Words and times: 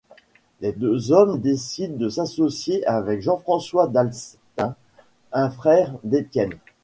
Les 0.61 0.71
deux 0.71 1.11
hommes 1.11 1.39
décident 1.39 1.95
de 1.95 2.09
s'associer 2.09 2.83
avec 2.87 3.21
Jean-François 3.21 3.85
Dalstein, 3.85 4.73
un 5.31 5.49
frère 5.51 5.93
d'Étienne. 6.03 6.53